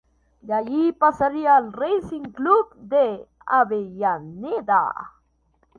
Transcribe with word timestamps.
De 0.41 0.51
allí 0.51 0.93
pasaría 0.93 1.55
al 1.57 1.73
Racing 1.73 2.31
Club 2.31 2.73
de 2.75 3.27
Avellaneda. 3.45 4.91